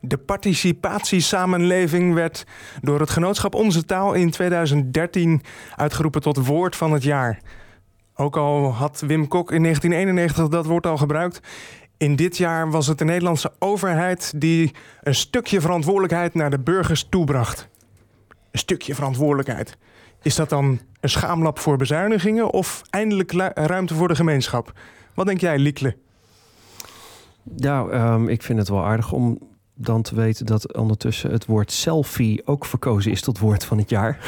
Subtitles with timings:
[0.00, 2.46] De participatiesamenleving werd
[2.80, 5.42] door het genootschap Onze Taal in 2013
[5.76, 7.40] uitgeroepen tot woord van het jaar.
[8.14, 11.40] Ook al had Wim Kok in 1991 dat woord al gebruikt.
[11.96, 17.06] In dit jaar was het de Nederlandse overheid die een stukje verantwoordelijkheid naar de burgers
[17.08, 17.68] toebracht.
[18.50, 19.76] Een stukje verantwoordelijkheid.
[20.22, 24.72] Is dat dan een schaamlap voor bezuinigingen of eindelijk ruimte voor de gemeenschap?
[25.14, 25.96] Wat denk jij, Liekle?
[27.56, 27.80] Ja,
[28.14, 29.38] um, ik vind het wel aardig om
[29.80, 33.90] dan te weten dat ondertussen het woord selfie ook verkozen is tot woord van het
[33.90, 34.18] jaar.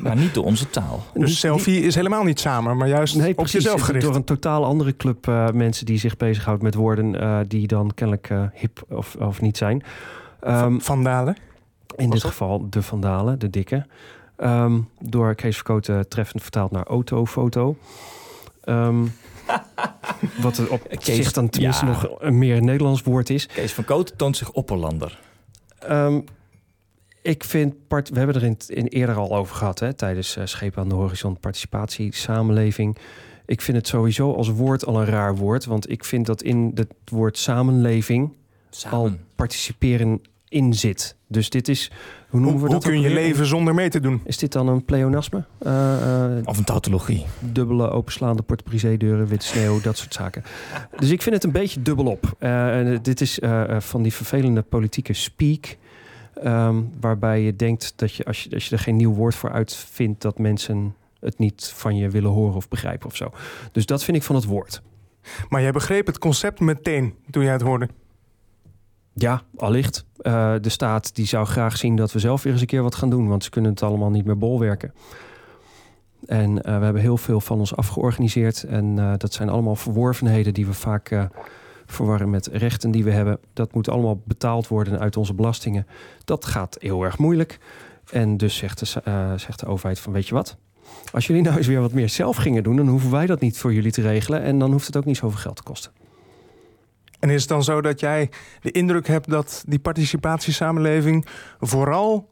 [0.00, 1.04] Maar niet door onze taal.
[1.14, 4.04] Dus selfie is helemaal niet samen, maar juist nee, op jezelf gericht.
[4.04, 7.90] Door een totaal andere club uh, mensen die zich bezighoudt met woorden uh, die dan
[7.94, 9.82] kennelijk uh, hip of, of niet zijn.
[10.46, 11.36] Um, vandalen?
[11.96, 13.86] In dit geval de Vandalen, de dikke.
[14.36, 17.76] Um, door Kees Verkoten treffend vertaald naar autofoto.
[18.64, 19.12] Um,
[20.40, 23.46] wat er op Kees, zich dan tenminste nog een meer Nederlands woord is.
[23.46, 25.20] Kees van Koten toont zich opperlander.
[25.90, 26.24] Um,
[27.22, 30.44] ik vind, part, we hebben er in, in eerder al over gehad hè, tijdens uh,
[30.46, 32.96] Schepen aan de Horizon, participatie, samenleving.
[33.46, 36.70] Ik vind het sowieso als woord al een raar woord, want ik vind dat in
[36.74, 38.32] het woord samenleving
[38.70, 38.98] Samen.
[38.98, 40.20] al participeren
[40.54, 41.16] in zit.
[41.26, 41.90] Dus dit is,
[42.28, 42.84] hoe noemen we hoe dat?
[42.84, 44.20] Hoe kun je leven zonder mee te doen?
[44.24, 45.44] Is dit dan een pleonasme?
[45.66, 47.24] Uh, of een tautologie?
[47.40, 50.42] Dubbele openslaande porte-brisé-deuren, witte sneeuw, dat soort zaken.
[50.98, 52.36] Dus ik vind het een beetje dubbelop.
[52.40, 55.76] Uh, dit is uh, van die vervelende politieke speak...
[56.44, 59.50] Um, waarbij je denkt dat je als, je als je er geen nieuw woord voor
[59.50, 60.22] uitvindt...
[60.22, 63.32] dat mensen het niet van je willen horen of begrijpen of zo.
[63.72, 64.82] Dus dat vind ik van het woord.
[65.48, 67.88] Maar jij begreep het concept meteen toen jij het hoorde?
[69.14, 70.06] Ja, allicht.
[70.26, 72.94] Uh, de staat die zou graag zien dat we zelf weer eens een keer wat
[72.94, 74.94] gaan doen, want ze kunnen het allemaal niet meer bolwerken.
[76.26, 78.62] En uh, we hebben heel veel van ons afgeorganiseerd.
[78.62, 81.28] En uh, dat zijn allemaal verworvenheden die we vaak
[81.86, 83.38] verwarren met rechten die we hebben.
[83.52, 85.86] Dat moet allemaal betaald worden uit onze belastingen.
[86.24, 87.58] Dat gaat heel erg moeilijk.
[88.10, 88.86] En dus zegt de,
[89.36, 90.56] zegt de overheid van weet je wat?
[91.12, 93.58] Als jullie nou eens weer wat meer zelf gingen doen, dan hoeven wij dat niet
[93.58, 94.42] voor jullie te regelen.
[94.42, 95.92] En dan hoeft het ook niet zoveel geld te kosten.
[97.24, 98.30] En is het dan zo dat jij
[98.60, 101.26] de indruk hebt dat die participatiesamenleving
[101.60, 102.30] vooral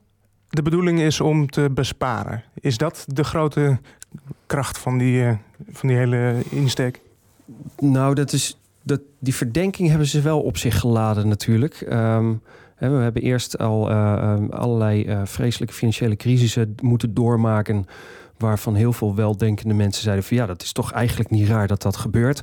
[0.48, 2.44] de bedoeling is om te besparen?
[2.60, 3.78] Is dat de grote
[4.46, 5.32] kracht van die, uh,
[5.70, 7.00] van die hele insteek?
[7.78, 11.86] Nou, dat is, dat, die verdenking hebben ze wel op zich geladen natuurlijk.
[11.92, 12.42] Um,
[12.78, 17.84] we hebben eerst al uh, allerlei uh, vreselijke financiële crisissen moeten doormaken
[18.38, 21.82] waarvan heel veel weldenkende mensen zeiden van ja, dat is toch eigenlijk niet raar dat
[21.82, 22.42] dat gebeurt.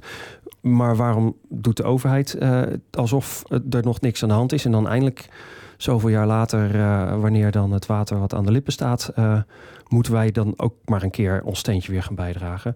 [0.61, 2.61] Maar waarom doet de overheid uh,
[2.91, 5.29] alsof er nog niks aan de hand is en dan eindelijk
[5.77, 9.41] zoveel jaar later, uh, wanneer dan het water wat aan de lippen staat, uh,
[9.87, 12.75] moeten wij dan ook maar een keer ons steentje weer gaan bijdragen.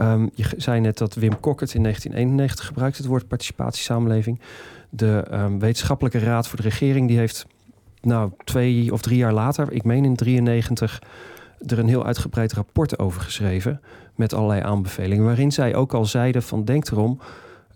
[0.00, 4.40] Um, je zei net dat Wim Kok het in 1991 gebruikt, het woord participatiesamenleving.
[4.90, 7.46] De um, wetenschappelijke raad voor de regering die heeft
[8.00, 11.02] nou twee of drie jaar later, ik meen in 93,
[11.66, 13.80] er een heel uitgebreid rapport over geschreven
[14.14, 15.24] met allerlei aanbevelingen.
[15.24, 17.20] Waarin zij ook al zeiden van denk erom,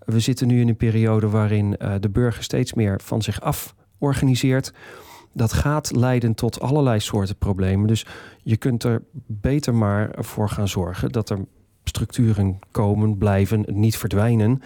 [0.05, 3.75] we zitten nu in een periode waarin uh, de burger steeds meer van zich af
[3.99, 4.73] organiseert.
[5.33, 7.87] Dat gaat leiden tot allerlei soorten problemen.
[7.87, 8.07] Dus
[8.43, 11.39] je kunt er beter maar voor gaan zorgen dat er
[11.85, 14.63] structuren komen, blijven, niet verdwijnen,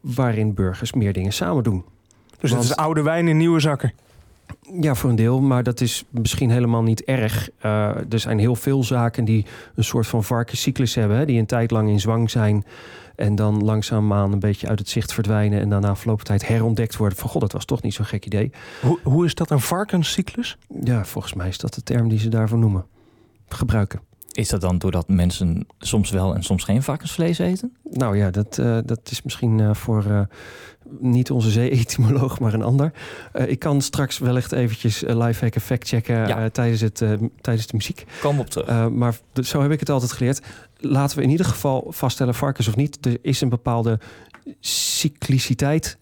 [0.00, 1.84] waarin burgers meer dingen samen doen.
[2.40, 3.92] Dus Want, het is oude wijn in nieuwe zakken.
[4.80, 7.48] Ja, voor een deel, maar dat is misschien helemaal niet erg.
[7.64, 11.46] Uh, er zijn heel veel zaken die een soort van varkenscyclus hebben, hè, die een
[11.46, 12.64] tijd lang in zwang zijn
[13.16, 17.18] en dan langzaamaan een beetje uit het zicht verdwijnen en daarna verloop tijd herontdekt worden.
[17.18, 18.50] Van god, dat was toch niet zo'n gek idee.
[18.82, 20.58] Hoe, hoe is dat een varkenscyclus?
[20.84, 22.86] Ja, volgens mij is dat de term die ze daarvoor noemen.
[23.48, 24.00] Gebruiken.
[24.38, 27.76] Is dat dan doordat mensen soms wel en soms geen varkensvlees eten?
[27.90, 30.20] Nou ja, dat, uh, dat is misschien uh, voor uh,
[31.00, 32.92] niet onze zee-etymoloog, maar een ander.
[33.46, 36.48] ik kan straks wellicht eventjes lifehacken, fact-checken ja.
[36.48, 36.96] tijdens, het,
[37.40, 38.04] tijdens de muziek.
[38.20, 38.90] Kom op terug.
[38.90, 40.42] maar zo heb ik het altijd geleerd.
[40.76, 43.98] Laten we in ieder geval vaststellen, varkens of niet, er is een bepaalde
[44.60, 45.98] cycliciteit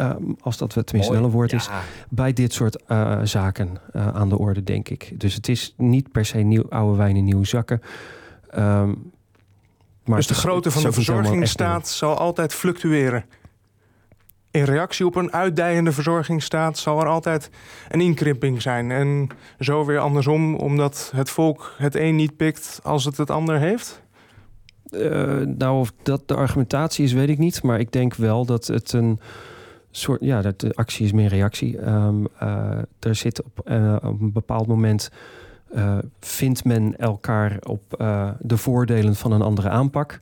[0.00, 1.56] Um, als dat tenminste wel een woord ja.
[1.56, 1.68] is,
[2.08, 5.20] bij dit soort uh, zaken uh, aan de orde, denk ik.
[5.20, 7.80] Dus het is niet per se nieuw, oude wijn in nieuwe zakken.
[8.58, 9.12] Um,
[10.04, 13.24] maar dus de grootte van de verzorgingsstaat zal altijd fluctueren.
[14.50, 17.50] In reactie op een uitdijende verzorgingsstaat zal er altijd
[17.88, 18.90] een inkrimping zijn.
[18.90, 19.28] En
[19.58, 24.02] zo weer andersom, omdat het volk het een niet pikt als het het ander heeft?
[24.90, 27.62] Uh, nou, of dat de argumentatie is, weet ik niet.
[27.62, 29.20] Maar ik denk wel dat het een
[29.96, 31.88] soort, ja, dat de actie is meer reactie.
[31.88, 35.10] Um, uh, er zit op, uh, op een bepaald moment
[35.74, 37.82] uh, vindt men elkaar op
[38.40, 40.20] de voordelen van een andere aanpak.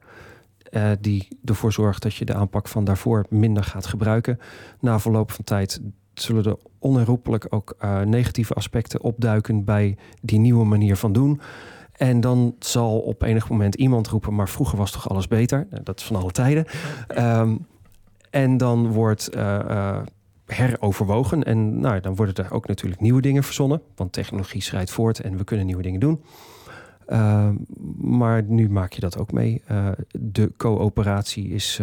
[1.00, 4.38] die ervoor zorgt dat je de aanpak van daarvoor minder gaat gebruiken.
[4.80, 5.80] Na verloop van tijd
[6.14, 11.40] zullen er onherroepelijk ook negatieve aspecten opduiken bij die nieuwe manier van doen.
[11.92, 15.66] En dan zal op enig moment iemand roepen, maar vroeger was toch alles beter?
[15.70, 16.66] Nou, dat is van alle tijden.
[17.18, 17.66] Um,
[18.34, 19.98] en dan wordt uh, uh,
[20.46, 21.42] heroverwogen.
[21.42, 23.82] En nou, dan worden er ook natuurlijk nieuwe dingen verzonnen.
[23.96, 26.22] Want technologie schrijdt voort en we kunnen nieuwe dingen doen.
[27.08, 27.48] Uh,
[28.00, 29.62] maar nu maak je dat ook mee.
[30.10, 31.80] de coöperatie is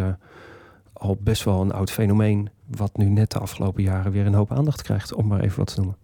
[0.93, 2.49] al best wel een oud fenomeen.
[2.65, 5.13] Wat nu net de afgelopen jaren weer een hoop aandacht krijgt.
[5.13, 5.97] Om maar even wat te noemen.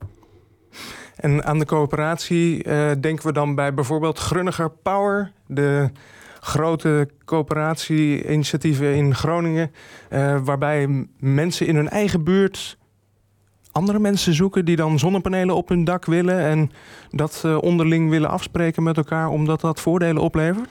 [1.16, 2.64] En aan de coöperatie
[3.00, 5.32] denken we dan bij bijvoorbeeld Grunniger Power.
[5.48, 5.90] De
[6.48, 9.72] grote coöperatie-initiatieven in Groningen.
[10.10, 12.78] Uh, waarbij mensen in hun eigen buurt
[13.72, 16.40] andere mensen zoeken die dan zonnepanelen op hun dak willen.
[16.40, 16.72] En
[17.10, 20.70] dat uh, onderling willen afspreken met elkaar omdat dat voordelen oplevert?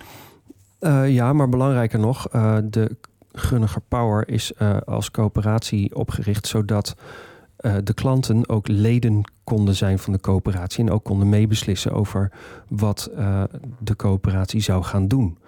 [0.81, 2.29] Uh, ja, maar belangrijker nog,
[2.64, 2.96] de
[3.32, 4.52] Gunniger Power is
[4.84, 6.96] als coöperatie opgericht zodat
[7.56, 12.32] de klanten ook leden konden zijn van de coöperatie en ook konden meebeslissen over
[12.69, 13.11] wat
[13.79, 15.38] de coöperatie zou gaan doen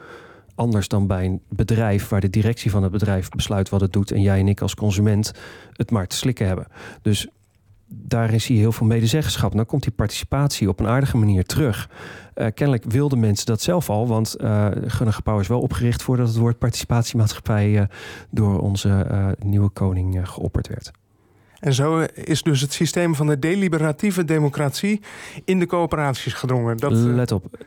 [0.58, 4.10] anders dan bij een bedrijf waar de directie van het bedrijf besluit wat het doet
[4.10, 5.32] en jij en ik als consument
[5.72, 6.66] het maar te slikken hebben.
[7.02, 7.28] Dus
[7.86, 9.52] daarin zie je heel veel medezeggenschap.
[9.52, 11.90] Dan komt die participatie op een aardige manier terug.
[12.34, 16.36] Uh, kennelijk wilden mensen dat zelf al, want uh, Gunnige is wel opgericht voordat het
[16.36, 17.82] woord participatiemaatschappij uh,
[18.30, 19.06] door onze
[19.38, 20.90] nieuwe koning geopperd werd.
[21.58, 25.00] En zo is dus het systeem van de deliberatieve democratie
[25.44, 26.76] in de coöperaties gedrongen.
[26.76, 27.66] Dat, Let op,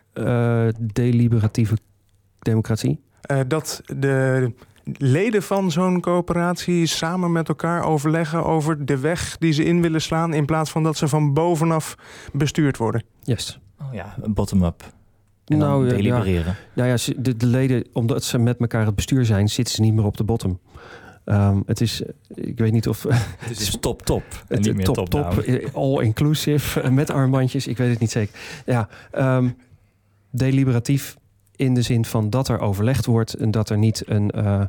[0.80, 1.78] deliberatieve
[2.40, 3.00] democratie?
[3.32, 4.52] Uh, dat de
[4.98, 10.02] leden van zo'n coöperatie samen met elkaar overleggen over de weg die ze in willen
[10.02, 11.96] slaan, in plaats van dat ze van bovenaf
[12.34, 13.04] bestuurd worden.
[13.24, 13.60] Yes.
[13.82, 14.94] Oh ja, bottom-up.
[15.46, 16.56] nou, delibereren.
[16.74, 19.82] Ja, nou ja, de, de, leden, omdat ze met elkaar het bestuur zijn, zitten ze
[19.82, 20.60] niet meer op de bottom.
[21.26, 22.02] Um, het is,
[22.34, 23.04] ik weet niet of.
[23.38, 24.24] Het is top, top.
[24.48, 25.38] Niet meer top, top, top.
[25.38, 27.68] Eh, all inclusive, met armbandjes.
[27.68, 28.40] Ik weet het niet zeker.
[28.66, 28.90] Ja,
[29.38, 29.58] um,
[30.30, 31.18] deliberatief
[31.56, 34.62] in de zin van dat er overlegd wordt en dat er niet een, uh,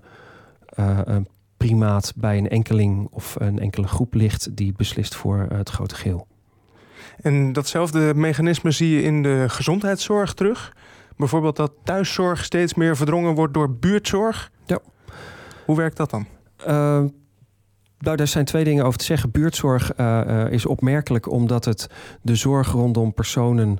[0.78, 5.70] uh, een primaat bij een enkeling of een enkele groep ligt die beslist voor het
[5.70, 6.26] grote geheel.
[7.20, 10.76] En datzelfde mechanisme zie je in de gezondheidszorg terug.
[11.16, 14.50] Bijvoorbeeld dat thuiszorg steeds meer verdrongen wordt door buurtzorg.
[14.66, 14.78] Ja.
[15.66, 16.26] Hoe werkt dat dan?
[16.66, 17.04] Uh,
[17.98, 19.30] nou, daar zijn twee dingen over te zeggen.
[19.30, 21.88] Buurtzorg uh, is opmerkelijk omdat het
[22.22, 23.78] de zorg rondom personen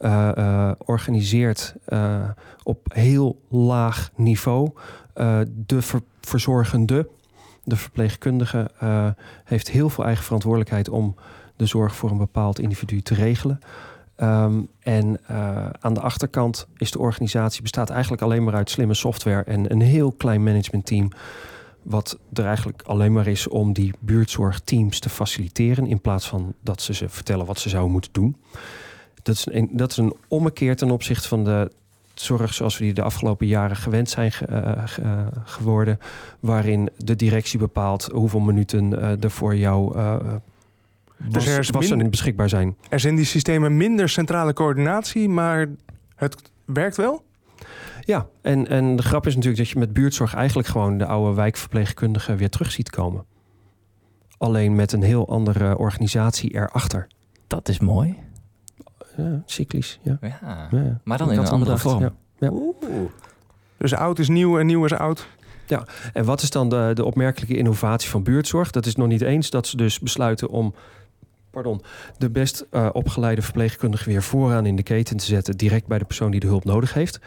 [0.00, 1.74] uh, organiseert
[2.62, 4.70] op heel laag niveau.
[5.66, 7.08] de ver verzorgende,
[7.64, 8.70] de verpleegkundige,
[9.44, 11.14] heeft heel veel eigen verantwoordelijkheid om
[11.56, 13.58] de zorg voor een bepaald individu te regelen.
[14.16, 15.20] Um, en
[15.80, 19.80] aan de achterkant is de organisatie bestaat eigenlijk alleen maar uit slimme software en een
[19.80, 21.10] heel klein managementteam.
[21.84, 25.86] Wat er eigenlijk alleen maar is om die buurtzorgteams te faciliteren.
[25.86, 28.36] In plaats van dat ze ze vertellen wat ze zouden moeten doen.
[29.22, 31.70] Dat is een, dat is een ommekeer ten opzichte van de
[32.14, 34.84] zorg zoals we die de afgelopen jaren gewend zijn uh,
[35.44, 35.98] geworden.
[36.40, 39.96] Waarin de directie bepaalt hoeveel minuten uh, er voor jou
[41.28, 42.76] dus er was minder, beschikbaar zijn.
[42.88, 45.68] Er zijn die systemen minder centrale coördinatie, maar
[46.14, 47.22] het werkt wel?
[48.00, 51.34] Ja, en, en de grap is natuurlijk dat je met buurtzorg eigenlijk gewoon de oude
[51.34, 53.24] wijkverpleegkundigen weer terug ziet komen.
[54.38, 57.06] Alleen met een heel andere organisatie erachter.
[57.46, 58.16] Dat is mooi
[59.16, 60.00] ja, cyclisch.
[60.02, 60.18] Ja.
[60.20, 61.00] ja.
[61.04, 62.12] Maar dan in een andere vorm.
[62.38, 62.52] Ja.
[63.76, 65.28] Dus oud is nieuw en nieuw is oud.
[65.66, 68.70] Ja, en wat is dan de, de opmerkelijke innovatie van buurtzorg?
[68.70, 70.74] Dat is nog niet eens dat ze dus besluiten om
[71.54, 71.82] pardon,
[72.18, 76.04] de best uh, opgeleide verpleegkundige weer vooraan in de keten te zetten, direct bij de
[76.04, 77.20] persoon die de hulp nodig heeft.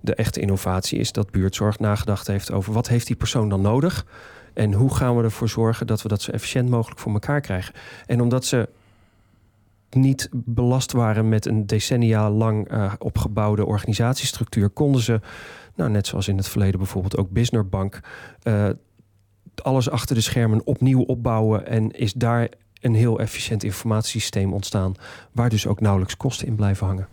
[0.00, 4.06] De echte innovatie is dat buurtzorg nagedacht heeft over wat heeft die persoon dan nodig
[4.54, 7.74] en hoe gaan we ervoor zorgen dat we dat zo efficiënt mogelijk voor elkaar krijgen.
[8.06, 8.68] En omdat ze
[9.90, 15.20] niet belast waren met een decennia lang uh, opgebouwde organisatiestructuur, konden ze,
[15.74, 18.00] nou, net zoals in het verleden bijvoorbeeld ook Business Bank,
[18.42, 18.68] uh,
[19.62, 22.48] alles achter de schermen opnieuw opbouwen en is daar
[22.80, 24.94] een heel efficiënt informatiesysteem ontstaan,
[25.32, 27.08] waar dus ook nauwelijks kosten in blijven hangen.